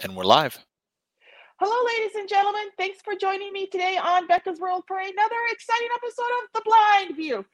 [0.00, 0.56] And we're live.
[1.58, 2.68] Hello, ladies and gentlemen.
[2.76, 7.16] Thanks for joining me today on Becca's World for another exciting episode of The Blind
[7.16, 7.44] View.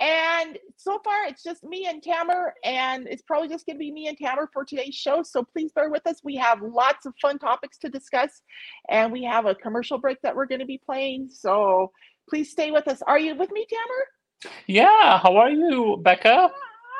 [0.00, 3.92] And so far, it's just me and Tamer, and it's probably just going to be
[3.92, 5.22] me and Tamer for today's show.
[5.22, 6.16] So please bear with us.
[6.24, 8.42] We have lots of fun topics to discuss,
[8.88, 11.28] and we have a commercial break that we're going to be playing.
[11.30, 11.92] So
[12.28, 13.00] please stay with us.
[13.06, 14.52] Are you with me, Tamer?
[14.66, 15.20] Yeah.
[15.20, 16.50] How are you, Becca?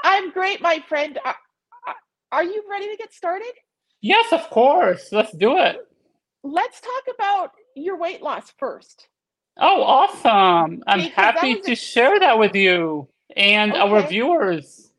[0.05, 1.19] I'm great, my friend.
[1.25, 1.37] Are,
[2.30, 3.53] are you ready to get started?
[4.02, 5.11] Yes, of course.
[5.12, 5.77] Let's do it.
[6.42, 9.09] Let's talk about your weight loss first.
[9.59, 10.83] Oh, awesome.
[10.87, 14.91] I'm Because happy to a- share that with you and our viewers.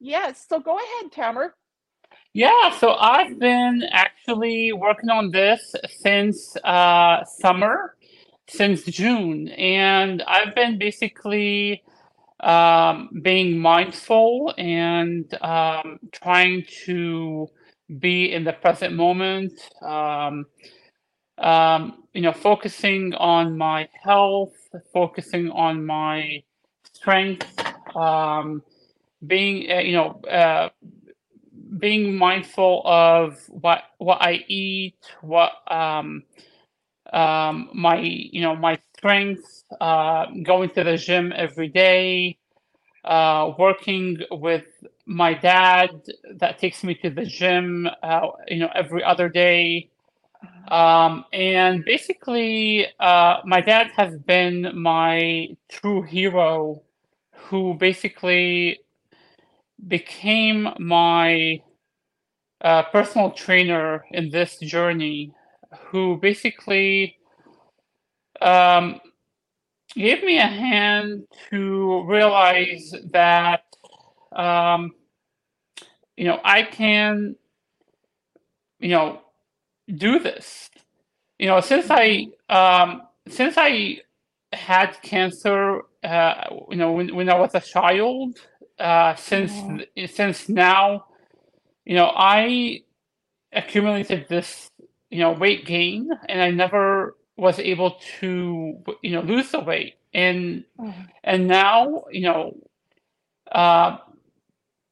[0.00, 0.46] Yes.
[0.48, 1.54] So go ahead, Tamer.
[2.32, 7.96] Yeah, so I've been actually working on this since uh, summer,
[8.48, 11.82] since June, and I've been basically
[12.40, 17.48] um, being mindful and um, trying to
[18.00, 19.52] be in the present moment.
[19.82, 20.46] Um,
[21.38, 24.54] um, you know, focusing on my health,
[24.92, 26.42] focusing on my
[26.92, 27.46] strength,
[27.96, 28.62] um,
[29.26, 30.70] being, uh, you know, uh,
[31.78, 36.22] being mindful of what what I eat, what um,
[37.12, 42.38] um, my you know my strengths, uh, going to the gym every day,
[43.04, 44.64] uh, working with
[45.06, 46.02] my dad
[46.36, 49.88] that takes me to the gym, uh, you know, every other day.
[50.68, 56.82] Um, and basically, uh, my dad has been my true hero
[57.32, 58.80] who basically
[59.86, 61.62] became my
[62.60, 65.32] uh, personal trainer in this journey,
[65.90, 67.18] who basically
[68.40, 69.00] um,
[69.94, 73.62] gave me a hand to realize that
[74.36, 74.92] um,
[76.16, 77.36] you know I can
[78.80, 79.20] you know
[79.94, 80.70] do this.
[81.38, 83.98] You know, since I um, since I
[84.52, 86.34] had cancer, uh,
[86.70, 88.38] you know, when, when I was a child,
[88.78, 90.06] uh, since Oh.
[90.06, 91.06] since now,
[91.84, 92.82] you know, I
[93.52, 94.70] accumulated this,
[95.10, 99.96] you know, weight gain, and I never was able to, you know, lose the weight,
[100.14, 100.64] and
[101.24, 102.56] and now, you know,
[103.52, 103.98] uh,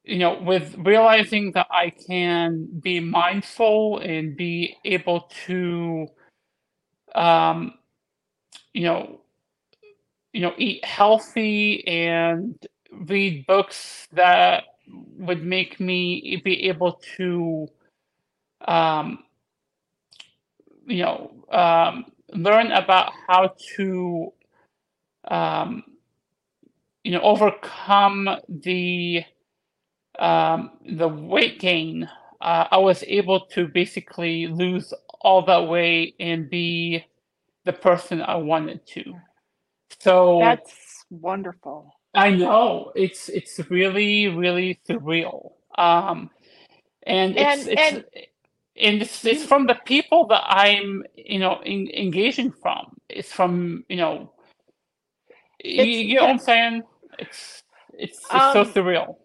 [0.04, 6.06] you know, with realizing that I can be mindful and be able to,
[7.14, 7.74] um,
[8.74, 9.20] you know,
[10.32, 12.56] you know, eat healthy and
[12.92, 14.64] read books that
[15.16, 17.68] would make me be able to,
[18.68, 19.20] um,
[20.86, 22.04] you know, um,
[22.34, 24.32] learn about how to,
[25.28, 25.84] um,
[27.04, 29.24] you know, overcome the
[30.18, 32.08] um, the weight gain.
[32.40, 37.04] Uh, I was able to basically lose all that weight and be
[37.64, 39.14] the person I wanted to.
[40.00, 41.94] So That's wonderful.
[42.14, 45.52] I know it's it's really really surreal.
[45.76, 46.30] Um,
[47.06, 48.04] and it's And- it's and-
[48.76, 52.96] it's, it's from the people that I'm you know in, engaging from.
[53.08, 54.32] It's from you know
[55.62, 56.82] you, you know what I'm saying.
[57.18, 57.62] It's
[57.96, 59.16] it's, it's so Um, surreal.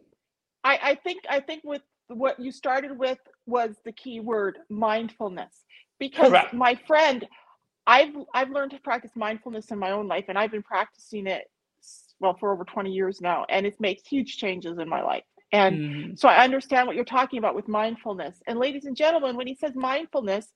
[0.64, 5.66] I, I think I think with what you started with was the key word mindfulness.
[6.00, 6.54] Because Correct.
[6.54, 7.28] my friend,
[7.88, 11.46] I've I've learned to practice mindfulness in my own life, and I've been practicing it
[12.20, 15.24] well for over 20 years now, and it makes huge changes in my life.
[15.52, 16.20] And Mhm.
[16.20, 18.42] so I understand what you're talking about with mindfulness.
[18.48, 20.48] And ladies and gentlemen, when he says mindfulness,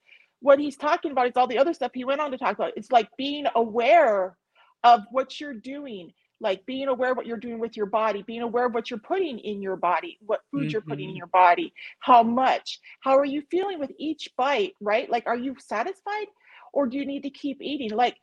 [0.42, 2.74] what he's talking about is all the other stuff he went on to talk about.
[2.78, 4.38] It's like being aware
[4.84, 8.42] of what you're doing, like being aware of what you're doing with your body, being
[8.42, 11.18] aware of what you're putting in your body, what food you're putting in Mhm.
[11.18, 15.10] your body, how much, how are you feeling with each bite, right?
[15.10, 16.28] Like, are you satisfied
[16.74, 17.92] or do you need to keep eating?
[17.92, 18.18] Like,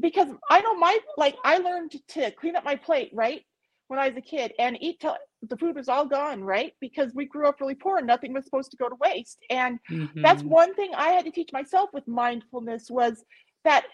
[0.00, 3.42] because I know my, like, I learned to clean up my plate, right?
[3.88, 6.72] When I was a kid and eat till the food was all gone, right?
[6.80, 9.38] Because we grew up really poor and nothing was supposed to go to waste.
[9.50, 9.78] And
[10.22, 10.44] that's Mhm.
[10.44, 13.24] one thing I had to teach myself with mindfulness was
[13.64, 13.86] that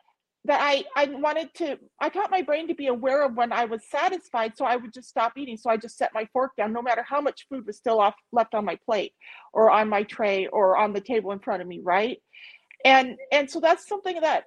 [0.46, 3.64] that I I wanted to I taught my brain to be aware of when I
[3.64, 6.72] was satisfied so I would just stop eating so I just set my fork down
[6.72, 9.12] no matter how much food was still off left on my plate
[9.52, 12.18] or on my tray or on the table in front of me right?
[12.84, 14.44] And and so that's something that,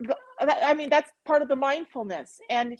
[0.00, 2.78] that I mean that's part of the mindfulness and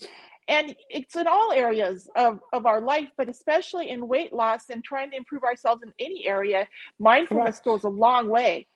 [0.48, 4.82] and it's in all areas of, of our life but especially in weight loss and
[4.82, 6.66] trying to improve ourselves in any area
[6.98, 8.66] mindfulness goes a long way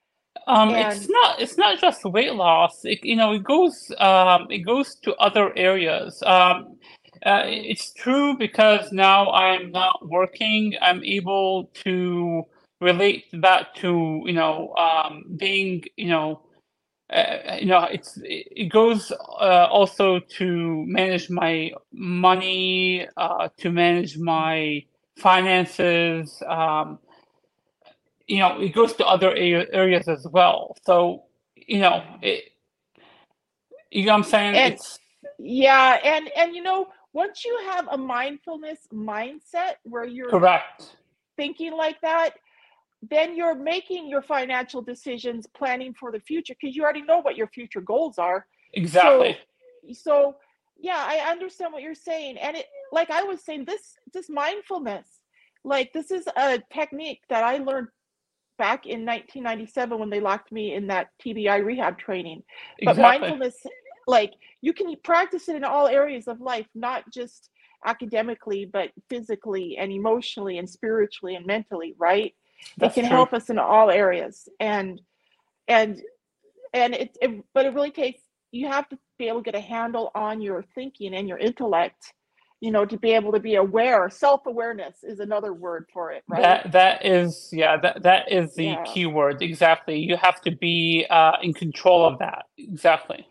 [0.47, 2.85] Um, it's not it's not just weight loss.
[2.85, 6.23] It, you know, it goes um, it goes to other areas.
[6.25, 6.79] Um,
[7.25, 10.75] uh, it's true because now I'm not working.
[10.81, 12.44] I'm able to
[12.81, 16.43] relate that to you know um, being you know
[17.11, 24.19] uh, you know it's it goes uh, also to manage my money uh, to manage
[24.19, 24.85] my
[25.17, 26.99] finances um,
[28.26, 31.25] you know it goes to other areas as well so
[31.56, 32.44] you know it
[33.90, 34.99] you know what i'm saying And- it's
[35.38, 40.96] Yeah, and and you know, once you have a mindfulness mindset where you're correct
[41.37, 42.31] thinking like that,
[43.11, 47.37] then you're making your financial decisions planning for the future because you already know what
[47.37, 48.46] your future goals are.
[48.75, 49.37] exactly
[49.93, 50.37] So,
[50.79, 52.38] yeah, I understand what you're saying.
[52.38, 55.08] And it like I was saying this this mindfulness,
[55.64, 57.88] like this is a technique that I learned
[58.58, 62.43] back in 1997 when they locked me in that TBI rehab training.
[62.82, 63.67] But exactly mindfulness
[64.06, 67.50] like you can practice it in all areas of life, not just
[67.85, 72.35] academically, but physically and emotionally and spiritually and mentally, right?
[72.79, 73.17] That's it can true.
[73.17, 75.00] help us in all areas and
[75.69, 76.03] and
[76.73, 78.23] and it, it but it really takes
[78.53, 82.12] you have to be able to get a handle on your thinking and your intellect
[82.61, 86.61] you know to be able to be aware self-awareness is another word for it right
[86.64, 88.85] That that is yeah that that is the Yeah.
[88.85, 89.99] key word exactly.
[90.00, 93.26] You have to be uh, in control of that exactly.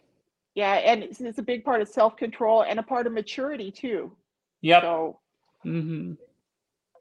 [0.56, 4.12] yeah and it's, it's a big part of self-control and a part of maturity too
[4.62, 4.84] Yep.
[4.84, 5.20] so
[5.64, 6.14] hmm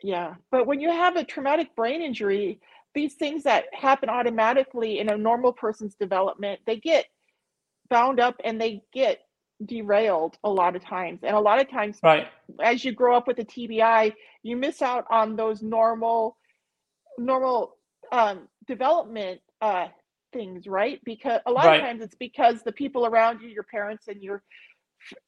[0.03, 2.61] Yeah, but when you have a traumatic brain injury,
[2.95, 7.07] these things that happen automatically in a normal person's development, they get
[7.91, 9.21] bound up and they get
[9.65, 11.21] derailed a lot of times.
[11.23, 12.29] And a lot of times, Right.
[12.63, 16.37] as you grow up with a TBI, you miss out on those normal,
[17.19, 17.77] normal
[18.13, 19.89] um, development uh,
[20.33, 21.01] things, right?
[21.05, 21.81] Because a lot Right.
[21.81, 24.43] of times it's because the people around you, your parents and your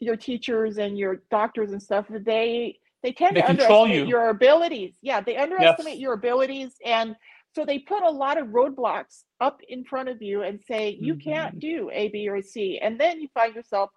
[0.01, 4.07] your teachers and your doctors and stuff, they they tend They to control underestimate you.
[4.09, 4.97] your abilities.
[5.03, 6.01] Yeah, they underestimate Yes.
[6.01, 7.15] your abilities and
[7.55, 11.17] so they put a lot of roadblocks up in front of you and say you
[11.17, 11.61] can't Mhm.
[11.61, 12.79] do A, B, or C.
[12.79, 13.91] And then you find yourself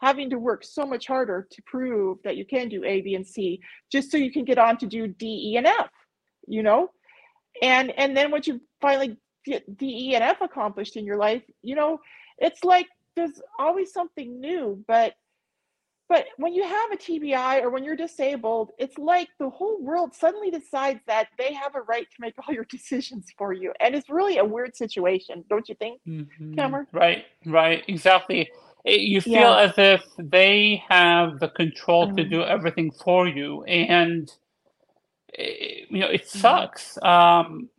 [0.00, 3.26] having to work so much harder to prove that you can do A, B, and
[3.26, 3.60] C,
[3.90, 5.90] just so you can get on to do D, E, and F,
[6.46, 6.90] you know?
[7.62, 11.42] And and then once you finally get D, E, and F accomplished in your life,
[11.62, 12.00] you know,
[12.38, 12.86] it's like
[13.16, 15.14] there's always something new, but
[16.08, 20.14] but when you have a TBI or when you're disabled, it's like the whole world
[20.14, 23.74] suddenly decides that they have a right to make all your decisions for you.
[23.80, 26.00] And it's really a weird situation, don't you think?
[26.08, 26.56] Mhm.
[26.56, 26.86] Cameron?
[26.92, 27.26] Right.
[27.44, 27.84] Right.
[27.88, 28.50] Exactly.
[28.84, 29.56] It, you feel Yeah.
[29.56, 32.30] as if they have the control to Mhm.
[32.30, 34.30] do everything for you, and
[35.38, 36.40] eh, you know it Mhm.
[36.40, 36.98] sucks.
[37.02, 37.70] Um,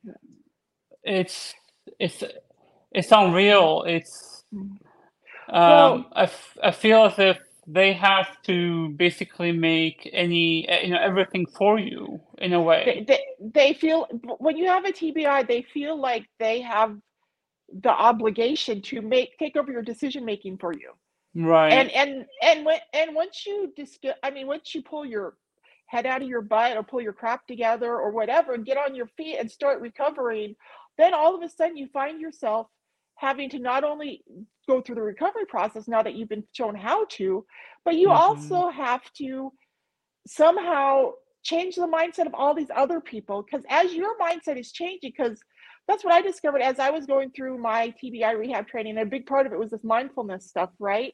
[1.04, 1.54] it's
[2.00, 2.24] it's
[2.92, 3.84] it's unreal.
[3.88, 4.80] It's Mhm.
[5.50, 7.38] um, Well- I, f- I feel as if
[7.68, 12.66] they have to basically make any eh, you know everything for you in a They,
[12.66, 13.06] way.
[13.08, 14.08] they, they feel,
[14.40, 16.98] when you have a TBI, they feel like they have
[17.84, 20.92] the obligation to make take over your decision making for you.
[21.36, 21.72] Right.
[21.74, 25.38] and and and when and once you dis- i mean once you pull your
[25.88, 28.96] head out of your butt or pull your crap together or whatever and get on
[28.96, 30.56] your feet and start recovering
[30.98, 32.68] then all of a sudden you find yourself
[33.16, 34.24] having to not only
[34.68, 37.46] go through the recovery process now that you've been shown how to
[37.86, 38.16] but you Mhm.
[38.16, 39.52] also have to
[40.28, 41.12] somehow
[41.44, 45.40] change the mindset of all these other people because as your mindset is changing because
[45.90, 49.12] that's what i discovered as i was going through my tbi rehab training and a
[49.12, 51.14] big part of it was this mindfulness stuff right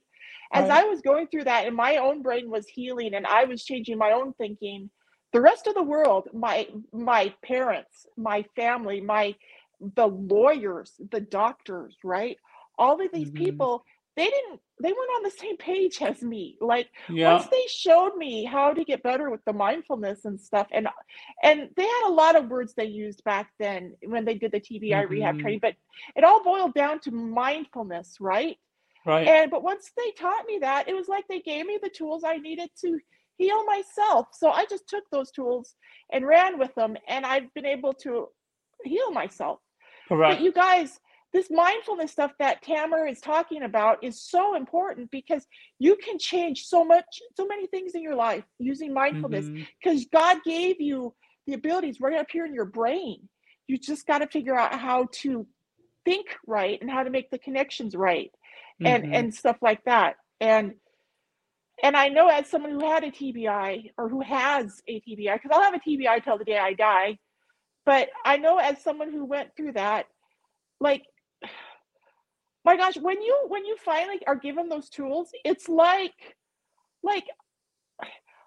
[0.54, 0.84] as Right.
[0.84, 3.98] i was going through that and my own brain was healing and i was changing
[3.98, 4.90] my own thinking
[5.34, 9.36] the rest of the world my my parents my family my
[9.96, 12.38] the lawyers the doctors right
[12.78, 13.36] all of these Mhm.
[13.36, 13.84] people
[14.16, 17.34] they didn't they weren't on the same page as me like Yeah.
[17.34, 20.88] once they showed me how to get better with the mindfulness and stuff and
[21.44, 24.60] and they had a lot of words they used back then when they did the
[24.60, 25.40] TBI rehab Mhm.
[25.42, 25.76] training but
[26.16, 28.58] it all boiled down to mindfulness right
[29.06, 29.28] Right.
[29.28, 32.24] and but once they taught me that it was like they gave me the tools
[32.26, 33.00] I needed to
[33.38, 35.76] heal myself so I just took those tools
[36.12, 38.30] and ran with them and I've been able to
[38.84, 39.60] heal myself
[40.30, 41.00] but you guys,
[41.36, 45.46] this mindfulness stuff that Tamer is talking about is so important because
[45.80, 49.46] you can change so much, so many things in your life using mindfulness
[49.84, 51.14] because God gave you
[51.46, 53.28] the abilities right up here in your brain.
[53.68, 55.46] You just got to figure out how to
[56.06, 58.32] think right and how to make the connections right
[58.86, 59.14] and Mhm.
[59.14, 60.16] and stuff like that.
[60.40, 60.76] And
[61.84, 65.52] and I know as someone who had a TBI or who has a TBI, because
[65.52, 67.20] I'll have a TBI till the day I die,
[67.86, 70.06] but I know as someone who went through that,
[70.80, 71.04] like
[72.66, 76.36] my gosh, when you when you finally are given those tools, it's like
[77.04, 77.26] like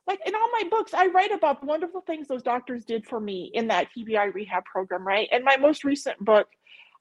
[0.09, 3.21] like in all my books, I write about the wonderful things those doctors did for
[3.21, 5.29] me in that TBI rehab program, right?
[5.31, 6.49] And my most recent book,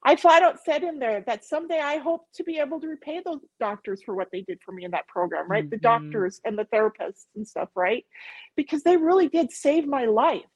[0.04, 3.20] I flat out said in there that someday I hope to be able to repay
[3.24, 5.68] those doctors for what they did for me in that program, right?
[5.68, 5.82] The Mhm.
[5.82, 8.06] doctors and the therapists and stuff, right?
[8.56, 10.46] Because they really did save my life.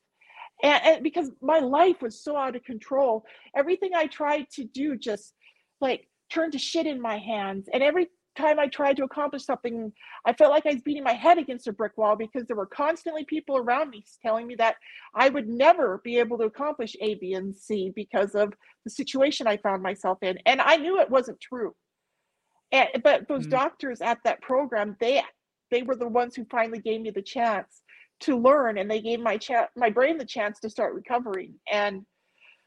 [0.63, 3.25] And, and because my life was so out of control,
[3.57, 5.35] everything I tried to do just
[5.81, 7.69] like turned to shit in my hands.
[7.73, 9.93] And every time I tried to accomplish something,
[10.25, 12.67] I felt like I was beating my head against a brick wall because there were
[12.67, 14.77] constantly people around me telling me that
[15.15, 19.47] I would never be able to accomplish A, B, and C because of the situation
[19.47, 20.39] I found myself in.
[20.47, 21.75] And I knew it wasn't true.
[22.73, 23.51] And, but those Mm.
[23.51, 25.23] doctors at that program, they
[25.71, 27.83] they were the ones who finally gave me the chance
[28.21, 31.55] to learn, and they gave my cha- my brain the chance to start recovering.
[31.71, 32.07] And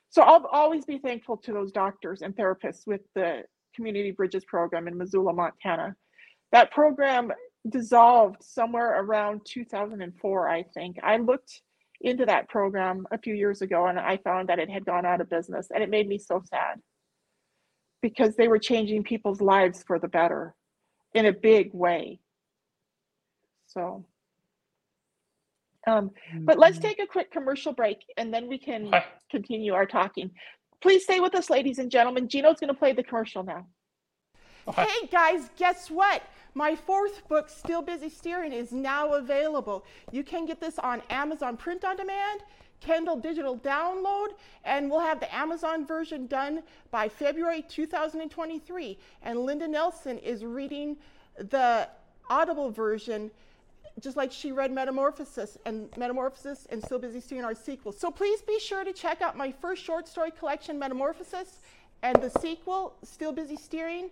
[0.09, 3.43] so I'll always be thankful to those doctors and therapists with the
[3.75, 5.95] Community Bridges program in Missoula, Montana.
[6.51, 7.31] That program
[7.69, 10.97] dissolved somewhere around 2004, I think.
[11.03, 11.61] I looked
[12.01, 15.21] into that program a few years ago and I found that it had gone out
[15.21, 16.79] of business and it made me so sad
[18.01, 20.53] because they were changing people's lives for the better
[21.13, 22.19] in a big way.
[23.67, 24.05] So,
[25.87, 28.91] um, but let's take a quick commercial break and then we can
[29.31, 30.31] continue our talking.
[30.85, 32.27] Please stay with us, ladies and gentlemen.
[32.27, 33.65] Gino's going to play the commercial now.
[34.75, 36.21] Hey guys, guess what?
[36.53, 39.83] My fourth book, Still Busy Steering, is now available.
[40.11, 42.41] You can get this on Amazon Print on Demand,
[42.81, 44.27] Kindle Digital Download,
[44.63, 46.61] and we'll have the Amazon version done
[46.91, 48.99] by February 2023.
[49.23, 50.97] And Linda Nelson is reading
[51.35, 51.89] the
[52.29, 53.31] Audible version
[54.01, 57.97] just like she read Metamorphosis and Metamorphosis and Still Busy Steering are sequels.
[57.97, 61.59] So please be sure to check out my first short story collection, Metamorphosis,
[62.03, 64.09] and the sequel, Still Busy Steering.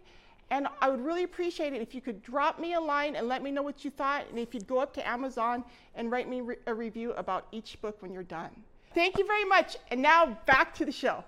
[0.51, 3.41] And I would really appreciate it if you could drop me a line and let
[3.41, 5.63] me know what you thought, and if you'd go up to Amazon
[5.95, 8.51] and write me re- a review about each book when you're done.
[8.93, 9.77] Thank you very much.
[9.89, 11.23] And now back to the show.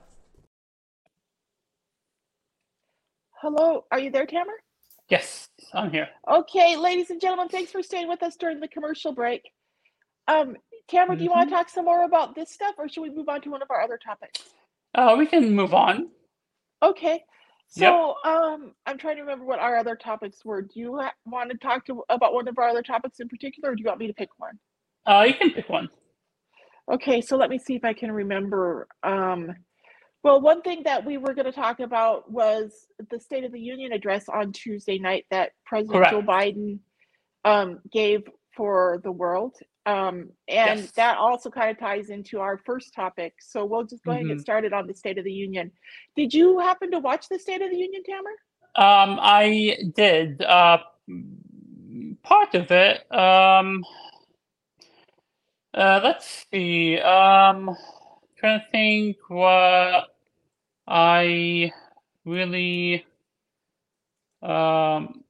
[3.42, 4.58] Hello, are you there, Tamara?
[5.10, 6.10] Yes, I'm here.
[6.30, 9.44] Okay, ladies and gentlemen, thanks for staying with us during the commercial break.
[10.28, 10.56] Um,
[10.88, 13.30] Tamara, do you want to talk some more about this stuff, or should we move
[13.30, 14.42] on to one of our other topics?
[14.96, 16.10] Uh, we can move on.
[16.82, 17.24] Okay.
[17.76, 17.92] Yep.
[17.92, 20.62] So, um, I'm trying to remember what our other topics were.
[20.62, 23.72] Do you ha- want to talk to about one of our other topics in particular,
[23.72, 24.58] or do you want me to pick one?
[25.06, 25.90] Uh, you can pick one.
[26.92, 28.88] Okay, so let me see if I can remember.
[29.04, 29.54] Um,
[30.26, 33.60] well, one thing that we were going to talk about was the State of the
[33.60, 36.80] Union address on Tuesday night that President Joe Biden
[37.44, 38.24] um, gave
[38.58, 39.56] for the world.
[39.86, 40.92] Um, and Yes.
[40.94, 43.36] that also kind of ties into our first topic.
[43.40, 44.38] So we'll just go ahead and Mhm.
[44.38, 45.72] get started on the State of the Union.
[46.16, 48.34] Did you happen to watch the State of the Union, Tamara?
[48.78, 50.80] Um, I did uh,
[52.24, 53.12] part of it.
[53.12, 53.86] Um,
[55.76, 56.98] uh, let's see.
[56.98, 57.78] Um,
[58.38, 60.15] trying to think what
[60.88, 61.72] I
[62.26, 63.06] really
[64.42, 65.24] um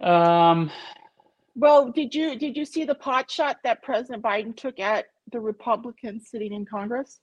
[0.00, 0.70] um
[1.56, 5.40] Well, did you did you see the pot shot that President Biden took at the
[5.40, 7.20] Republicans sitting in Congress?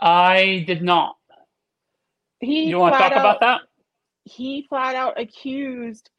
[0.00, 1.16] I did not.
[2.40, 3.62] He You want to talk about that?
[4.24, 6.10] he flat out accused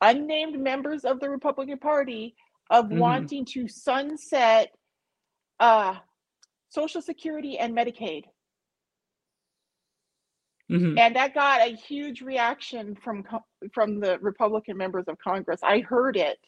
[0.00, 2.34] unnamed members of the Republican Party
[2.70, 2.98] of Mhm.
[2.98, 4.74] wanting to sunset
[5.58, 5.94] uh,
[6.70, 8.24] Social Security and Medicaid.
[10.68, 13.24] hmm And that got a huge reaction from
[13.72, 15.60] from the Republican members of Congress.
[15.62, 16.38] I heard it.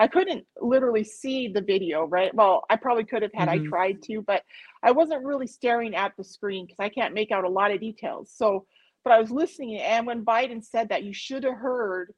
[0.00, 2.32] I couldn't literally see the video, right?
[2.34, 3.68] Well, I probably could have had I Mhm.
[3.68, 4.44] tried to, but
[4.82, 7.80] I wasn't really staring at the screen because I can't make out a lot of
[7.80, 8.30] details.
[8.30, 8.66] So,
[9.04, 12.14] but I was listening, and when Biden said that, you should have heard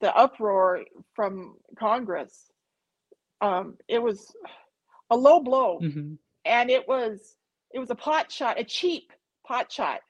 [0.00, 2.50] the uproar from Congress.
[3.40, 4.34] Um, it was
[5.10, 6.14] a low blow hmm
[6.44, 7.36] and it was
[7.72, 9.12] it was a pot shot, a cheap
[9.46, 10.00] pot shot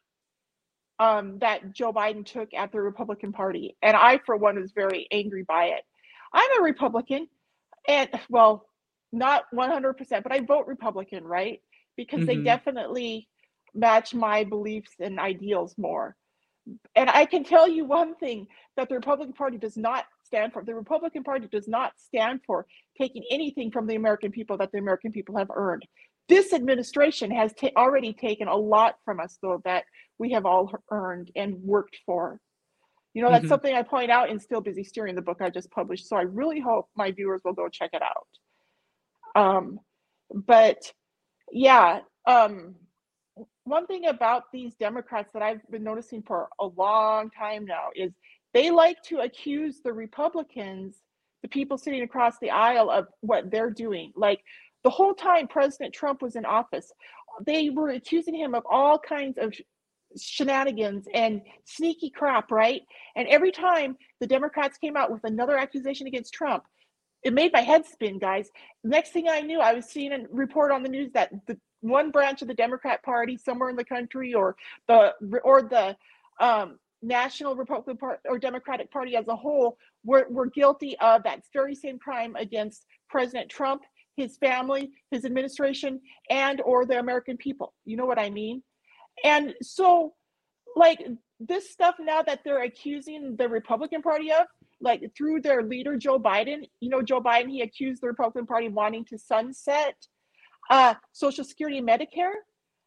[0.99, 5.07] um, that Joe Biden took at the Republican Party, and I, for one, was very
[5.11, 5.83] angry by it.
[6.33, 7.29] I'm a Republican,
[7.89, 8.67] and well,
[9.13, 11.61] not 100%, but I vote Republican, right?
[11.97, 12.45] Because they Mhm.
[12.45, 13.29] definitely
[13.75, 16.17] match my beliefs and ideals more.
[16.95, 18.47] And I can tell you one thing
[18.77, 20.65] that the Republican Party does not stand for.
[20.65, 24.79] The Republican Party does not stand for taking anything from the American people that the
[24.79, 25.87] American people have earned.
[26.29, 29.85] This administration has ta- already taken a lot from us, though, that
[30.19, 32.41] we have all earned and worked for.
[33.15, 33.49] You know, that's Mhm.
[33.49, 36.07] something I point out in Still Busy Steering, the book I just published.
[36.09, 38.29] So I really hope my viewers will go check it out.
[39.35, 39.81] Um,
[40.31, 40.93] but
[41.51, 42.77] yeah, um,
[43.65, 48.13] one thing about these Democrats that I've been noticing for a long time now is
[48.55, 51.03] they like to accuse the Republicans
[51.43, 54.13] the people sitting across the aisle of what they're doing.
[54.15, 54.41] Like
[54.85, 56.93] the whole time President Trump was in office,
[57.47, 59.55] they were accusing him of all kinds of
[60.21, 62.83] shenanigans and sneaky crap, right?
[63.17, 66.65] And every time the Democrats came out with another accusation against Trump,
[67.23, 68.51] it made my head spin, guys.
[68.83, 72.11] Next thing I knew, I was seeing a report on the news that the one
[72.11, 74.57] branch of the Democrat Party somewhere in the country, or
[74.89, 75.13] the
[75.45, 75.97] or the
[76.41, 81.43] um, National Republican Party or Democratic Party as a whole, were, were guilty of that
[81.53, 83.83] very same crime against President Trump,
[84.17, 86.01] his family, his administration,
[86.31, 87.75] and or the American people.
[87.85, 88.63] You know what I mean?
[89.25, 90.15] And so,
[90.77, 91.07] like
[91.41, 94.47] this stuff now that they're accusing the Republican Party of,
[94.81, 96.69] like through their leader Joe Biden.
[96.81, 99.95] You know, Joe Biden he accused the Republican Party wanting to sunset
[100.71, 102.35] uh, Social Security and Medicare.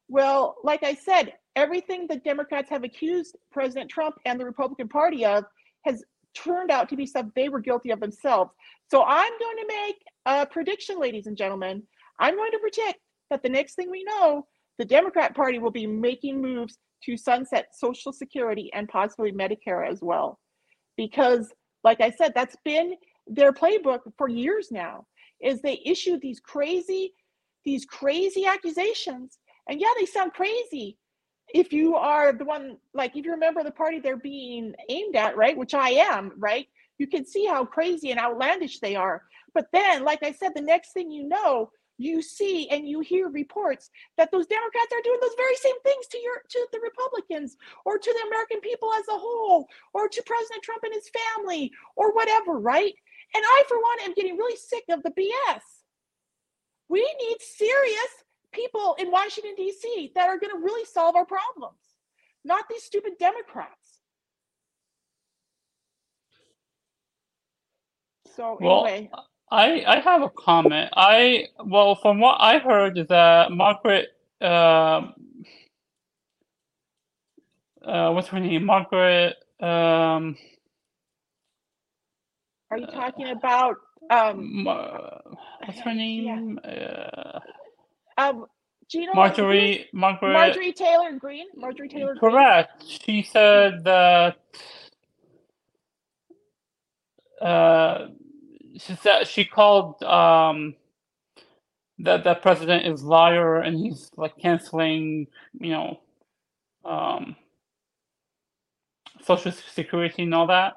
[0.07, 5.25] Well, like I said, everything the Democrats have accused President Trump and the Republican Party
[5.25, 5.45] of
[5.83, 6.03] has
[6.35, 8.51] turned out to be stuff they were guilty of themselves.
[8.91, 11.83] So I'm going to make a prediction, ladies and gentlemen.
[12.19, 14.45] I'm going to predict that the next thing we know,
[14.77, 20.01] the Democrat Party will be making moves to sunset Social Security and possibly Medicare as
[20.01, 20.39] well.
[20.97, 21.53] Because
[21.83, 22.95] like I said, that's been
[23.27, 25.05] their playbook for years now.
[25.41, 27.13] Is they issue these crazy,
[27.63, 29.37] these crazy accusations,
[29.69, 30.97] and yeah, they sound crazy.
[31.53, 35.37] If you are the one, like if you remember the party they're being aimed at,
[35.37, 35.55] right?
[35.55, 36.67] Which I am, right?
[36.97, 39.23] You can see how crazy and outlandish they are.
[39.53, 43.29] But then, like I said, the next thing you know, you see and you hear
[43.29, 47.55] reports that those Democrats are doing those very same things to your to the Republicans
[47.85, 51.71] or to the American people as a whole or to President Trump and his family
[51.95, 52.93] or whatever, right?
[53.33, 55.61] And I, for one, am getting really sick of the BS.
[56.89, 60.11] We need serious people in Washington, D.C.
[60.15, 61.79] that are going to really solve our problems,
[62.43, 63.84] not these stupid Democrats.
[68.35, 69.09] So, well, anyway.
[69.51, 70.89] I I have a comment.
[70.95, 74.09] I well, from what I heard, is that Margaret,
[74.41, 75.01] uh,
[77.85, 78.65] uh, what's her name?
[78.65, 79.35] Margaret.
[79.61, 80.37] Um,
[82.71, 83.77] Are you talking about
[84.09, 84.65] um?
[84.65, 86.59] What's her name?
[86.63, 87.39] Uh,
[88.17, 88.45] Um,
[88.89, 89.87] Gino, Marjorie.
[89.93, 90.33] Margaret.
[90.33, 91.47] Marjorie Taylor Greene.
[91.55, 92.15] Marjorie Taylor.
[92.15, 92.83] Correct.
[92.85, 94.37] She said that.
[97.41, 98.07] Uh,
[98.77, 100.75] she said she called um
[101.99, 105.27] that the president is liar and he's like canceling
[105.59, 105.99] you know
[106.85, 107.35] um
[109.23, 110.73] social security and all that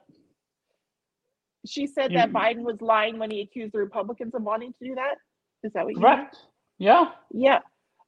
[1.67, 4.89] She said You- that Biden was lying when he accused the Republicans of wanting to
[4.89, 5.17] do that.
[5.65, 6.03] Is that what you?
[6.03, 6.03] mean?
[6.03, 6.37] correct
[6.79, 7.61] yeah Yeah.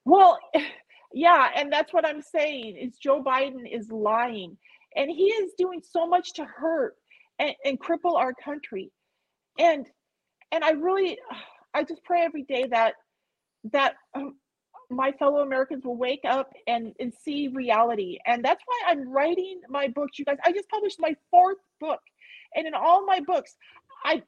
[0.04, 0.38] Well,
[1.12, 4.56] yeah, and that's what I'm saying is Joe Biden is lying.
[4.96, 6.96] And he is doing so much to hurt
[7.38, 8.90] and, and cripple our country.
[9.60, 9.86] And
[10.50, 11.18] and I really
[11.74, 12.94] I just pray every day that
[13.72, 14.34] that um,
[14.90, 18.18] my fellow Americans will wake up and, and see reality.
[18.26, 20.18] And that's why I'm writing my books.
[20.18, 22.00] You guys, I just published my fourth book.
[22.56, 23.54] And in all my books,
[24.04, 24.22] I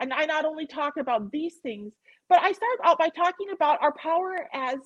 [0.00, 1.92] and I not only talk about these things,
[2.28, 4.76] but I start out by talking about our power as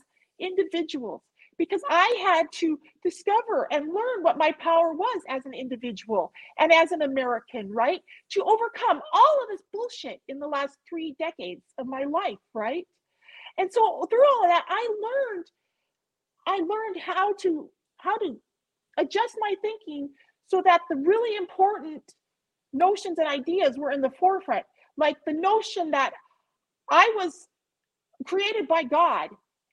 [0.40, 1.22] individuals
[1.58, 6.72] because I had to discover and learn what my power was as an individual and
[6.72, 8.02] as an American, right?
[8.32, 12.86] To overcome all of this bullshit in the last three decades of my life, right?
[13.58, 15.46] And so through all of that, I learned,
[16.46, 18.38] I learned how to how to
[18.98, 20.10] adjust my thinking
[20.46, 22.02] so that the really important
[22.72, 24.64] notions and ideas were in the forefront.
[24.96, 26.12] Like the notion that
[26.90, 27.48] I was
[28.26, 29.30] created by God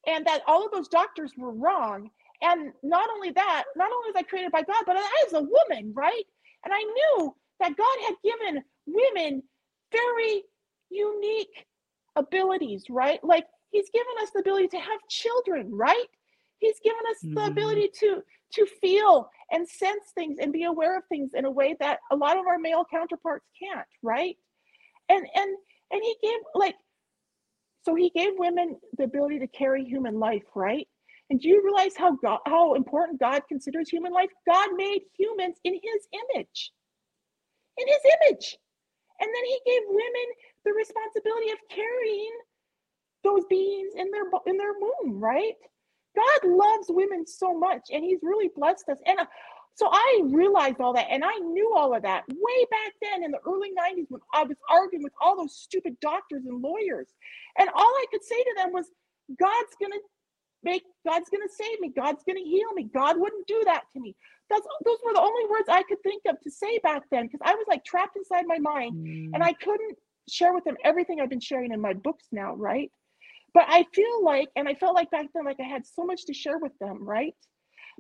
[0.08, 2.10] and that all of those doctors were wrong.
[2.42, 5.42] And not only that, not only was I created by God, but I was a
[5.42, 6.24] woman, right?
[6.66, 9.44] And I knew that God had given women
[9.92, 10.44] very
[10.89, 11.66] unique
[12.16, 13.24] abilities, right?
[13.24, 16.08] Like He's given us the ability to have children, right?
[16.60, 17.52] He's given us the Mhm.
[17.52, 21.76] ability to to feel and sense things and be aware of things in a way
[21.80, 24.38] that a lot of our male counterparts can't, right?
[25.10, 25.58] And and
[25.92, 26.76] and he gave like
[27.84, 30.88] so he gave women the ability to carry human life, right?
[31.30, 34.30] And do you realize how God, how important God considers human life?
[34.48, 36.72] God made humans in his image.
[37.78, 38.58] In his image.
[39.19, 40.28] And then he gave women
[40.65, 42.32] the responsibility of carrying
[43.24, 45.54] those beings in their in their womb, right?
[46.15, 49.00] God loves women so much and he's really blessed us.
[49.06, 49.26] And uh,
[49.76, 53.32] so I realized all that and I knew all of that way back then in
[53.32, 57.08] the early 90s when I was arguing with all those stupid doctors and lawyers.
[57.60, 58.86] And all I could say to them was,
[59.40, 60.00] God's going to
[60.64, 61.92] make God's going to save me.
[61.96, 62.90] God's going to heal me.
[62.94, 64.16] God wouldn't do that to me.
[64.50, 67.42] That's those were the only words I could think of to say back then because
[67.44, 68.96] I was like trapped inside my mind
[69.34, 69.48] and Mm.
[69.48, 69.98] I couldn't
[70.30, 72.92] share with them everything I've been sharing in my books now, right?
[73.54, 76.26] But I feel like, and I felt like back then, like I had so much
[76.28, 77.36] to share with them, right?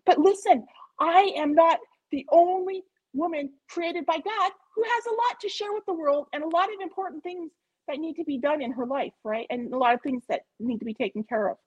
[0.05, 0.65] But listen,
[0.99, 1.79] I am not
[2.11, 6.27] the only woman created by God who has a lot to share with the world
[6.33, 7.51] and a lot of important things
[7.87, 9.45] that need to be done in her life, right?
[9.49, 11.57] And a lot of things that need to be taken care of.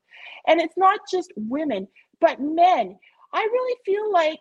[0.46, 1.86] And it's not just women,
[2.20, 2.98] but men.
[3.32, 4.40] I really feel like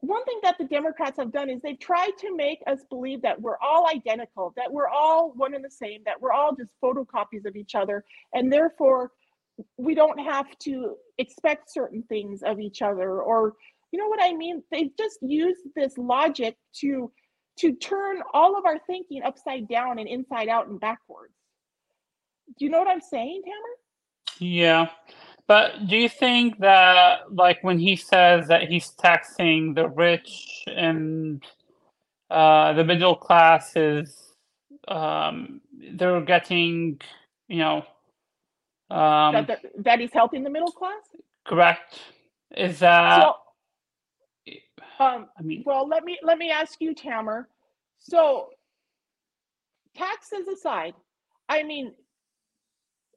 [0.00, 3.40] one thing that the Democrats have done is they've tried to make us believe that
[3.40, 7.46] we're all identical, that we're all one and the same, that we're all just photocopies
[7.46, 9.12] of each other, and therefore
[9.78, 13.52] we don't have to expect certain things of each other or
[13.92, 14.62] you know what I mean?
[14.70, 17.12] They've just use this logic to
[17.58, 21.34] to turn all of our thinking upside down and inside out and backwards.
[22.58, 23.76] Do you know what I'm saying, Tamara?
[24.38, 24.88] Yeah.
[25.46, 31.44] But do you think that, like, when he says that he's taxing the rich and
[32.30, 34.34] uh, the middle class is,
[34.88, 35.60] um,
[35.94, 37.00] they're getting,
[37.48, 37.84] you know,
[38.88, 41.02] um, that, that that he's helping the middle class?
[41.46, 41.98] correct?
[42.56, 43.34] Is that, So
[44.98, 47.48] um I mean, Well, let me let me ask you, Tamer.
[47.98, 48.48] So,
[49.96, 50.94] taxes aside,
[51.48, 51.94] I mean,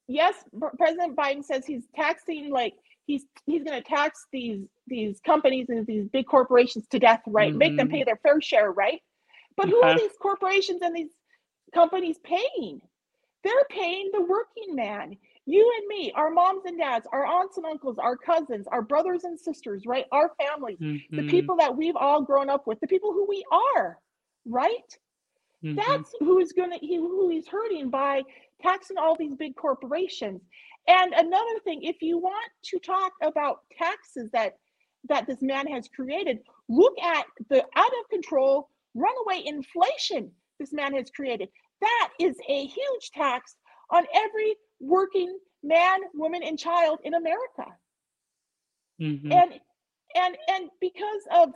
[0.07, 0.35] yes,
[0.77, 2.73] President Biden says he's taxing like
[3.07, 7.55] he's he's going to tax these these companies and these big corporations to death, right?
[7.55, 7.91] Make them Mhm.
[7.91, 9.01] pay their fair share, right?
[9.57, 11.11] But who are these corporations and these
[11.73, 12.81] companies paying?
[13.43, 15.17] They're paying the working man.
[15.45, 19.23] You and me, our moms and dads, our aunts and uncles, our cousins, our brothers
[19.23, 20.05] and sisters, right?
[20.12, 20.79] Our families
[21.15, 23.99] the mhm, people that we've all grown up with, the people who we are,
[24.45, 24.97] right?
[25.62, 28.23] mhm, That's who's gonna he, who he's hurting by
[28.62, 30.41] taxing all these big corporations.
[30.88, 34.58] And another thing, if you want to talk about taxes that
[35.10, 40.93] that this man has created, look at the out of control runaway inflation this man
[40.95, 41.49] has created.
[41.81, 43.55] That is a huge tax
[43.91, 47.65] on every working man, woman, and child in America.
[49.01, 49.59] Mhm, and
[50.15, 51.53] and and because of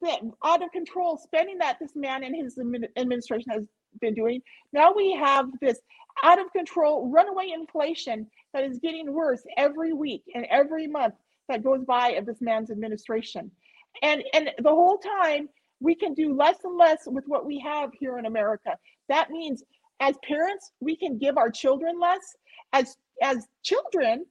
[0.00, 2.58] the out of control spending that this man and his
[2.96, 3.64] administration has
[4.00, 5.80] been doing now we have this
[6.22, 11.14] out of control runaway inflation that is getting worse every week and every month
[11.48, 13.50] that goes by of this man's administration.
[14.02, 15.48] And and the whole time
[15.80, 18.76] we can do less and less with what we have here in america.
[19.08, 19.62] That means
[20.00, 22.36] as parents we can give our children less
[22.72, 24.24] as as children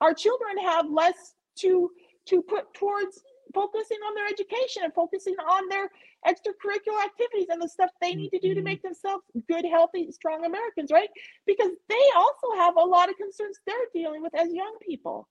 [0.00, 1.90] our children have less to
[2.26, 3.22] to put towards
[3.52, 5.90] focusing on their education and focusing on their
[6.26, 8.64] extracurricular activities and the stuff they need to do to Mhm.
[8.64, 11.10] make themselves good, healthy, strong Americans, right?
[11.46, 15.28] Because they also have a lot of concerns they're dealing with as young people.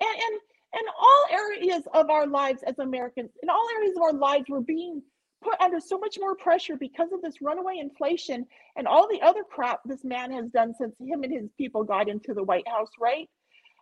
[0.00, 0.40] And and
[0.72, 4.60] and all areas of our lives as Americans, in all areas of our lives, we're
[4.60, 5.02] being
[5.42, 8.46] put under so much more pressure because of this runaway inflation
[8.76, 12.08] and all the other crap this man has done since him and his people got
[12.08, 13.28] into the White House, right?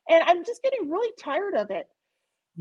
[0.09, 1.87] And I'm just getting really tired of it.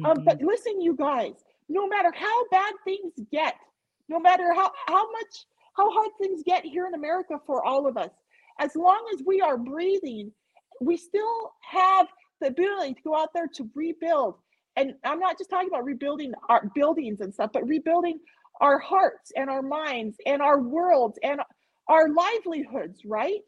[0.05, 0.25] Um, mhm.
[0.25, 1.33] but listen, you guys,
[1.69, 3.55] no matter how bad things get,
[4.09, 7.97] no matter how, how much, how hard things get here in America for all of
[7.97, 8.11] us,
[8.59, 10.31] as long as we are breathing,
[10.81, 12.07] we still have
[12.41, 14.35] the ability to go out there to rebuild.
[14.75, 18.19] And I'm not just talking about rebuilding our buildings and stuff, but rebuilding
[18.61, 21.41] our hearts and our minds and our worlds and
[21.87, 23.41] our livelihoods, right?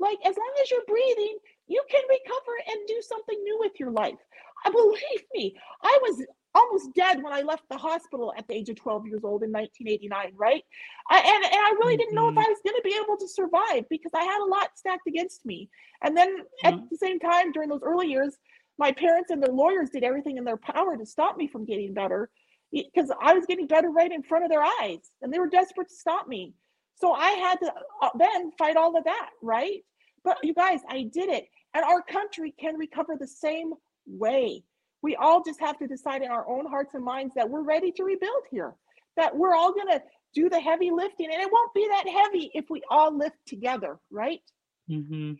[0.00, 3.90] Like, as long as you're breathing, you can recover and do something new with your
[3.90, 4.18] life.
[4.64, 6.24] I believe me, I was
[6.54, 9.52] almost dead when I left the hospital at the age of 12 years old in
[9.52, 10.62] 1989, right?
[11.10, 12.38] I, and, and I really didn't know if Mhm.
[12.38, 15.44] I was going to be able to survive because I had a lot stacked against
[15.44, 15.68] me.
[16.02, 16.88] And then at Mm.
[16.90, 18.36] the same time, during those early years,
[18.78, 21.92] my parents and their lawyers did everything in their power to stop me from getting
[21.94, 22.30] better
[22.72, 25.88] because I was getting better right in front of their eyes and they were desperate
[25.88, 26.52] to stop me.
[26.96, 29.84] So I had to uh, then fight all of that, right?
[30.24, 31.46] But you guys, I did it.
[31.74, 33.72] And our country can recover the same
[34.06, 34.64] way.
[35.02, 37.92] We all just have to decide in our own hearts and minds that we're ready
[37.92, 38.74] to rebuild here,
[39.16, 40.02] that we're all going to
[40.34, 41.30] do the heavy lifting.
[41.32, 44.42] And it won't be that heavy if we all lift together, right?
[44.90, 45.38] Mhm.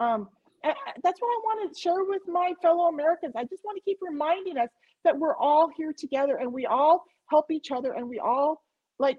[0.00, 0.28] Um,
[0.62, 3.34] that's what I want to share with my fellow Americans.
[3.36, 4.70] I just want to keep reminding us
[5.04, 8.62] that we're all here together and we all help each other and we all
[8.98, 9.18] like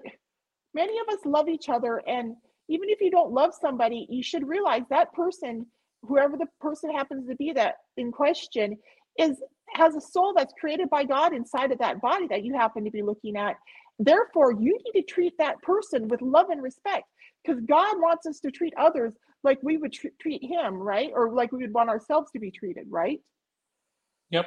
[0.74, 2.34] many of us love each other and
[2.68, 5.66] even if you don't love somebody you should realize that person
[6.02, 8.76] whoever the person happens to be that in question
[9.18, 12.84] is has a soul that's created by God inside of that body that you happen
[12.84, 13.56] to be looking at
[13.98, 17.04] therefore you need to treat that person with love and respect
[17.44, 21.10] because God wants us to treat others like we would tr- treat him, right?
[21.14, 23.20] Or like we would want ourselves to be treated, right?
[24.30, 24.46] Yep.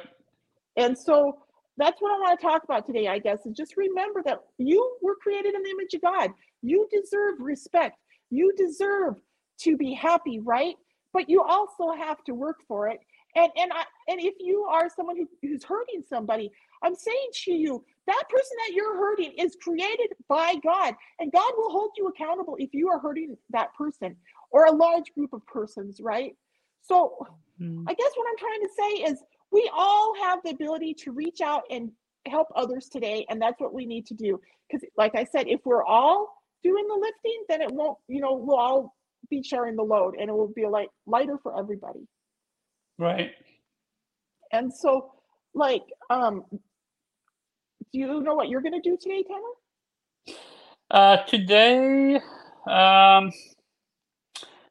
[0.76, 1.38] And so
[1.76, 4.96] that's what I want to talk about today, I guess, is just remember that you
[5.02, 6.30] were created in the image of God.
[6.62, 7.98] You deserve respect.
[8.30, 9.14] You deserve
[9.60, 10.74] to be happy, right?
[11.12, 12.98] But you also have to work for it.
[13.36, 16.50] And and I and if you are someone who, who's hurting somebody,
[16.84, 21.52] I'm saying to you, that person that you're hurting is created by God, and God
[21.56, 24.16] will hold you accountable if you are hurting that person
[24.52, 26.36] or a large group of persons, right?
[26.82, 27.26] So
[27.60, 27.84] Mm.
[27.86, 31.40] I guess what I'm trying to say is we all have the ability to reach
[31.40, 31.90] out and
[32.26, 34.40] help others today, and that's what we need to do.
[34.68, 38.34] Because, like I said, if we're all doing the lifting, then it won't, you know,
[38.34, 38.94] we'll all
[39.30, 42.00] be sharing the load, and it will be like lighter for everybody.
[42.98, 43.32] Right.
[44.52, 45.12] And so,
[45.54, 46.58] like, um, do
[47.92, 50.38] you know what you're going to do today, Tamer?
[50.90, 52.16] Uh, today,
[52.68, 53.32] um,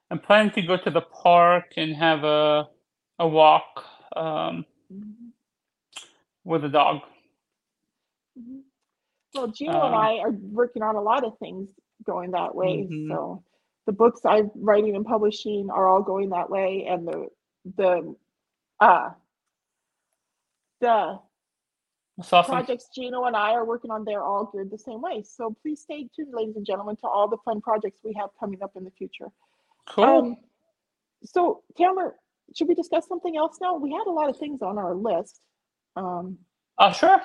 [0.09, 2.67] I'm planning to go to the park and have a
[3.19, 4.65] a walk um,
[6.43, 7.01] with a dog.
[8.37, 8.63] Mhm.
[9.33, 11.69] Well, Gino and Um, I are working on a lot of things
[12.03, 12.87] going that way.
[12.87, 13.07] Mhm.
[13.09, 13.43] So
[13.85, 17.29] the books I'm writing and publishing are all going that way, and the
[17.77, 18.15] the
[18.79, 19.11] uh
[20.81, 21.19] the
[22.19, 22.45] awesome.
[22.45, 25.23] projects Gino and I are working on, they're all geared the same way.
[25.23, 28.61] So please stay tuned, ladies and gentlemen, to all the fun projects we have coming
[28.61, 29.31] up in the future.
[29.87, 30.03] Cool.
[30.03, 30.37] Um,
[31.23, 32.19] so Tamer,
[32.55, 33.75] should we discuss something else now?
[33.75, 35.41] We had a lot of things on our list.
[35.95, 36.37] Um,
[36.77, 37.21] uh, sure.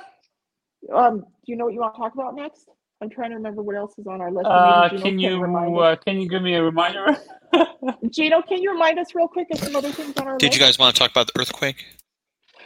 [0.95, 2.69] um, do you know what you want to talk about next?
[3.01, 4.47] I'm trying to remember what else is on our list.
[4.47, 7.17] Uh, can you remind uh, can you give me a reminder?
[8.11, 10.53] Gino, can you remind us real quick of some other things on our Did list?
[10.53, 11.85] Did you guys want to talk about the earthquake?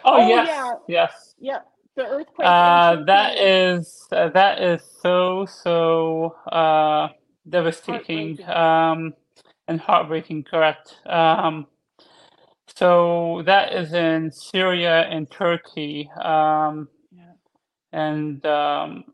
[0.05, 0.72] oh, Oh, yes, yeah.
[0.88, 1.35] yes.
[1.38, 1.59] Yeah,
[1.96, 2.46] the earthquake.
[2.46, 7.09] Uh, that is uh, that is so so uh,
[7.48, 8.48] devastating Heartbreaking.
[8.48, 9.14] um,
[9.68, 10.44] and heartbreaking.
[10.44, 10.96] Correct.
[11.05, 11.66] Um,
[12.77, 16.11] so that is in Syria and Turkey.
[16.23, 17.33] Um, Yeah.
[17.93, 19.05] and um,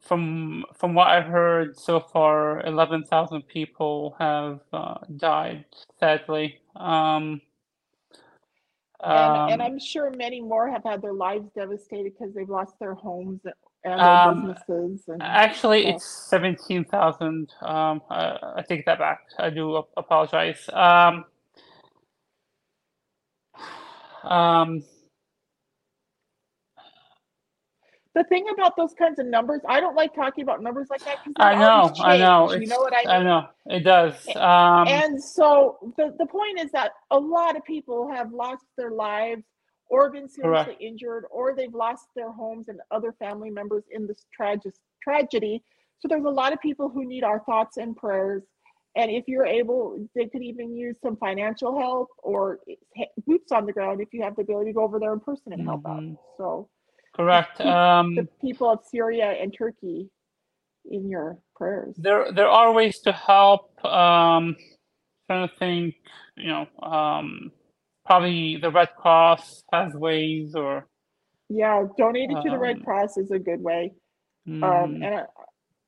[0.00, 5.64] from from what I've heard so far, eleven thousand people have uh, died.
[6.00, 6.60] Sadly.
[6.76, 7.40] Um,
[9.10, 12.74] and, and um, I'm sure many more have had their lives devastated because they've lost
[12.80, 13.40] their homes
[13.84, 15.02] and their Um, businesses.
[15.08, 15.96] And Actually, stuff.
[15.96, 17.52] it's seventeen thousand.
[17.62, 19.20] Um, I, I take that back.
[19.38, 20.68] I do ap- apologize.
[24.24, 24.82] Um,
[28.14, 31.18] the thing about those kinds of numbers, I don't like talking about numbers like that
[31.24, 32.52] because I know, I know.
[32.52, 33.08] You It's, know what I mean?
[33.08, 34.14] I know it does.
[34.36, 38.90] Um, and so the, the point is that a lot of people have lost their
[38.90, 39.44] lives
[39.88, 44.26] or been seriously injured or they've lost their homes and other family members in this
[44.32, 45.62] tragic tragedy
[45.98, 48.42] so there's a lot of people who need our thoughts and prayers
[48.96, 52.60] and if you're able they could even use some financial help or
[53.26, 55.52] boots on the ground if you have the ability to go over there in person
[55.52, 56.16] and help out Mhm.
[56.38, 56.68] so
[57.14, 57.58] correct.
[57.58, 60.08] the Um, people of syria and turkey
[60.90, 63.82] in your prayers there there are ways to help.
[63.84, 64.56] Um,
[65.26, 65.94] trying to think.
[66.36, 67.52] You know, um,
[68.04, 70.86] probably the Red Cross has ways, or
[71.48, 73.92] yeah donating to the red Um, cross is a good way
[74.46, 75.26] um, mm, and uh,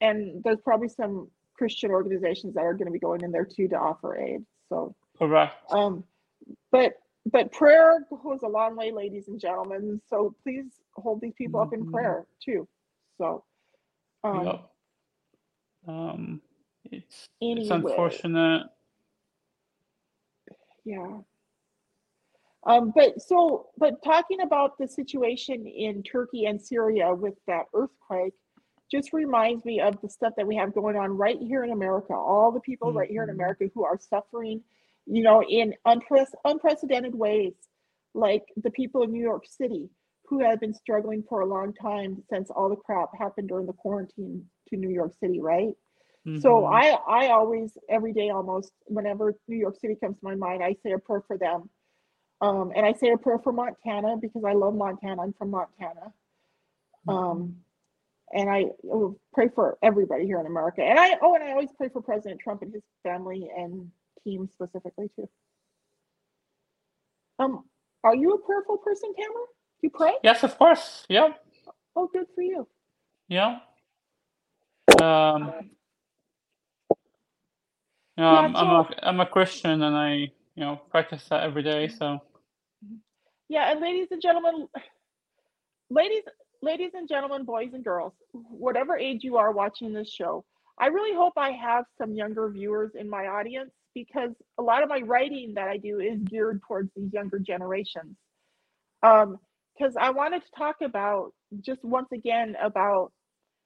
[0.00, 3.68] and there's probably some Christian organizations that are going to be going in there too
[3.68, 4.44] to offer aid.
[4.68, 5.54] So, correct.
[5.70, 6.04] um,
[6.70, 6.94] but
[7.32, 10.00] but prayer goes a long way, ladies and gentlemen.
[10.08, 11.90] So please hold these people up in Mhm.
[11.90, 12.68] prayer too.
[13.18, 13.44] So,
[14.22, 14.72] um, Yep.
[15.88, 16.42] Um,
[16.90, 18.68] it's it's unfortunate.
[20.84, 21.20] yeah.
[22.64, 28.34] Um, but so, but talking about the situation in Turkey and Syria with that earthquake,
[28.90, 32.14] just reminds me of the stuff that we have going on right here in America.
[32.14, 33.30] All the people right here in Mhm.
[33.30, 34.62] America who are suffering,
[35.06, 37.54] you know, in unpre- unprecedented ways,
[38.14, 39.90] like the people in New York City
[40.28, 43.72] who have been struggling for a long time since all the crap happened during the
[43.72, 45.74] quarantine to New York City, right?
[46.34, 46.66] So Mhm.
[46.66, 50.74] I I always every day almost whenever New York City comes to my mind, I
[50.82, 51.70] say a prayer for them.
[52.40, 55.22] Um, and I say a prayer for Montana because I love Montana.
[55.22, 56.12] I'm from Montana.
[57.08, 57.64] Um,
[58.32, 58.66] and I
[59.34, 60.82] pray for everybody here in America.
[60.82, 63.90] And I oh, and I always pray for President Trump and his family and
[64.24, 65.28] team specifically too.
[67.38, 67.64] Um,
[68.04, 69.44] are you a prayerful person, Tamara?
[69.80, 70.14] Do you pray?
[70.22, 71.04] Yes, of course.
[71.08, 71.38] Yep.
[71.96, 72.68] Oh, good for you.
[73.28, 73.58] Yeah.
[75.02, 75.54] Um,
[78.16, 81.44] you know, Yeah, I'm, I'm a I'm a Christian and I you know practice that
[81.44, 81.88] every day.
[81.88, 82.20] So
[83.48, 84.68] Yeah, and ladies and gentlemen,
[85.90, 86.24] ladies,
[86.62, 90.44] ladies and gentlemen, boys and girls, whatever age you are watching this show,
[90.78, 94.88] I really hope I have some younger viewers in my audience because a lot of
[94.88, 98.16] my writing that I do is geared towards these younger generations.
[99.02, 99.38] Um,
[99.78, 103.12] because I wanted to talk about just once again about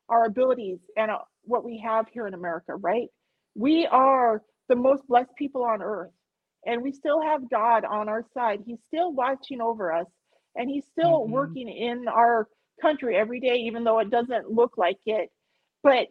[0.09, 3.09] our abilities and uh, what we have here in America, right?
[3.55, 6.11] We are the most blessed people on earth,
[6.67, 8.61] and we still have God on our side.
[8.67, 10.07] He's still watching over us,
[10.57, 11.31] and He's still Mhm.
[11.31, 12.49] working in our
[12.81, 15.31] country every day, even though it doesn't look like it.
[15.83, 16.09] But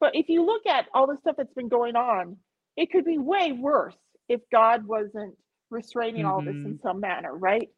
[0.00, 2.36] but if you look at all the stuff that's been going on,
[2.76, 3.96] it could be way worse
[4.28, 5.36] if God wasn't
[5.70, 7.68] restraining all this in some manner, right?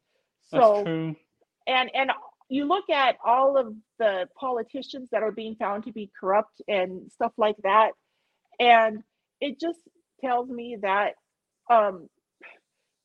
[0.49, 0.91] So
[1.67, 2.11] and and
[2.49, 7.11] you look at all of the politicians that are being found to be corrupt and
[7.11, 7.91] stuff like that
[8.59, 9.03] and
[9.41, 9.79] it just
[10.23, 11.13] tells me that
[11.69, 12.07] um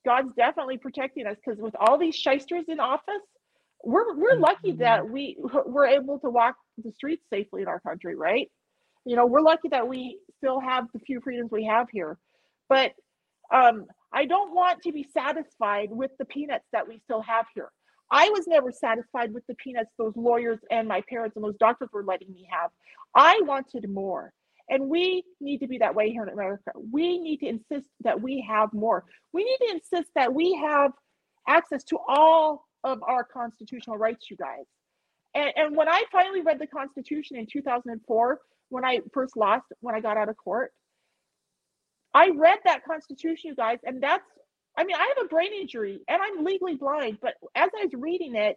[0.04, 3.22] god's definitely protecting us because with all these shysters in office
[3.84, 8.14] we're we're lucky that we we're able to walk the streets safely in our country
[8.16, 8.50] right
[9.04, 12.18] you know we're lucky that we still have the few freedoms we have here
[12.68, 12.92] but
[13.52, 17.70] um i don't want to be satisfied with the peanuts that we still have here
[18.14, 21.88] I was never satisfied with the peanuts those lawyers and my parents and those doctors
[21.94, 22.70] were letting me have.
[23.14, 24.34] I wanted more.
[24.68, 26.72] And we need to be that way here in America.
[26.92, 29.04] We need to insist that we have more.
[29.32, 30.92] We need to insist that we have
[31.48, 34.64] access to all of our constitutional rights, you guys.
[35.34, 39.94] And, and when I finally read the Constitution in 2004, when I first lost, when
[39.94, 40.72] I got out of court,
[42.14, 44.24] I read that Constitution, you guys, and that's
[44.76, 47.92] I mean, I have a brain injury and I'm legally blind, but as I was
[47.92, 48.56] reading it,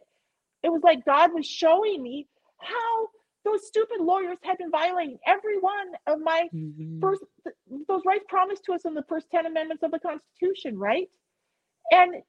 [0.64, 2.28] it was like God was showing me
[2.62, 3.08] how
[3.44, 7.02] those stupid lawyers had been violating every one of my Mhm.
[7.02, 7.24] first
[7.88, 11.10] those rights promised to us in the first 10 amendments of the Constitution, right?
[11.92, 12.24] And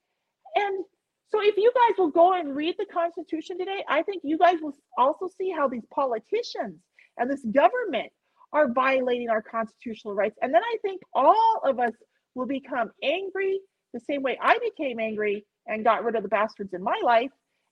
[0.56, 0.84] and
[1.28, 4.56] so if you guys will go and read the Constitution today, I think you guys
[4.60, 6.78] will also see how these politicians
[7.18, 8.10] and this government
[8.52, 10.36] are violating our constitutional rights.
[10.40, 11.92] And then I think all of us
[12.34, 13.60] will become angry
[13.92, 17.30] the same way I became angry and got rid of the bastards in my life.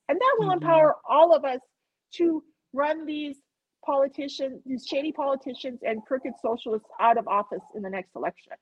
[0.09, 0.53] And that will Mhm.
[0.55, 1.61] empower all of us
[2.15, 3.41] to run these
[3.85, 8.53] politicians, these shady politicians and crooked socialists out of office in the next election.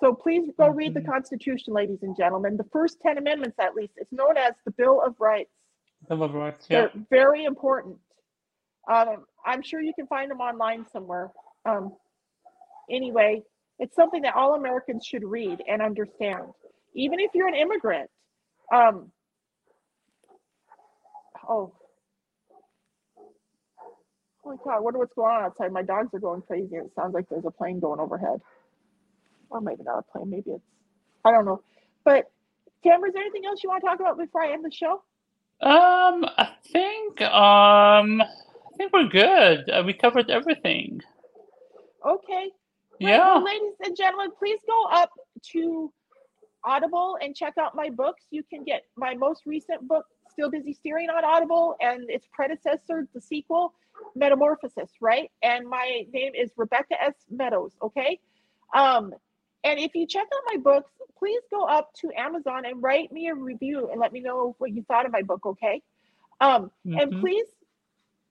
[0.00, 1.00] So please go read the.
[1.00, 2.56] Constitution, ladies and gentlemen.
[2.56, 5.50] The first 10 amendments, at least, it's known as the Bill of Rights.
[6.08, 6.88] Bill of Rights, yeah.
[6.92, 7.96] They're very important.
[8.90, 11.30] Um, I'm sure you can find them online somewhere.
[11.64, 11.94] Um,
[12.90, 13.42] anyway,
[13.78, 16.44] it's something that all Americans should read and understand,
[16.94, 18.10] even if you're an immigrant.
[18.72, 19.10] Um,
[21.48, 21.72] oh,
[24.42, 24.76] holy cow!
[24.76, 25.72] I wonder what's going on outside.
[25.72, 26.76] My dogs are going crazy.
[26.76, 28.40] It sounds like there's a plane going overhead,
[29.50, 30.30] or maybe not a plane.
[30.30, 30.64] Maybe it's
[31.24, 31.62] I don't know.
[32.04, 32.30] But
[32.82, 35.02] Tamer, is there anything else you want to talk about before I end the show?
[35.60, 39.68] Um, I think um, I think we're good.
[39.70, 41.00] Uh, we covered everything.
[42.06, 42.50] Okay.
[43.02, 43.18] Right, Yeah.
[43.18, 45.10] Well, ladies and gentlemen, please go up
[45.52, 45.92] to
[46.64, 48.24] Audible and check out my books.
[48.30, 53.08] You can get my most recent book, Still Busy Steering, on Audible, and its predecessor,
[53.14, 53.74] the sequel,
[54.14, 55.30] Metamorphosis, right?
[55.42, 57.14] And my name is Rebecca S.
[57.30, 58.20] Meadows, okay?
[58.74, 59.12] Um,
[59.64, 63.28] and if you check out my books, please go up to Amazon and write me
[63.28, 65.82] a review and let me know what you thought of my book, okay?
[66.40, 67.20] Um, and Mhm.
[67.20, 67.46] please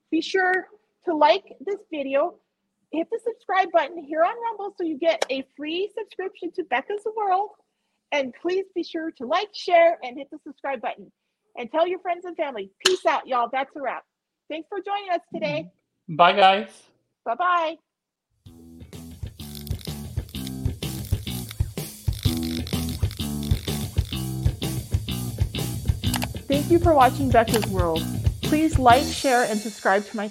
[0.10, 0.70] be sure
[1.06, 2.40] to like this video,
[2.92, 7.06] hit the subscribe button here on Rumble so you get a free subscription to Becca's
[7.16, 7.52] World.
[8.14, 11.12] And please be sure to like, share, and hit the subscribe button.
[11.58, 12.72] And tell your friends and family.
[12.86, 13.50] Peace out, y'all.
[13.52, 14.06] That's a wrap.
[14.48, 15.70] Thanks for joining us today.
[16.08, 16.90] Bye, guys.
[17.26, 17.78] Bye bye.
[26.48, 28.02] Thank you for watching Becca's World.
[28.42, 30.26] Please like, share, and subscribe to my